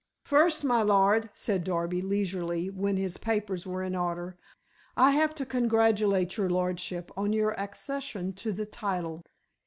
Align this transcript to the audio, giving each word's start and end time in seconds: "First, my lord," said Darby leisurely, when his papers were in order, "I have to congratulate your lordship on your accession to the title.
"First, 0.23 0.63
my 0.63 0.81
lord," 0.81 1.29
said 1.31 1.63
Darby 1.63 2.01
leisurely, 2.01 2.71
when 2.71 2.97
his 2.97 3.17
papers 3.19 3.67
were 3.67 3.83
in 3.83 3.95
order, 3.95 4.35
"I 4.97 5.11
have 5.11 5.35
to 5.35 5.45
congratulate 5.45 6.37
your 6.37 6.49
lordship 6.49 7.11
on 7.15 7.33
your 7.33 7.51
accession 7.51 8.33
to 8.33 8.51
the 8.51 8.65
title. 8.65 9.23